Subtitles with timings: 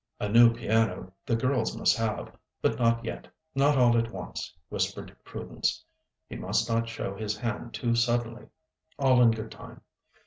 [0.19, 5.15] A new piano the girls must have, but not yet, not all at once, whispered
[5.23, 5.85] Prudence.
[6.27, 8.47] He must not show his hand too suddenly.
[8.97, 9.81] All in good time.